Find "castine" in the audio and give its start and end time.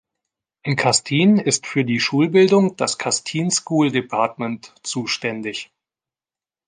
0.77-1.43, 2.97-3.51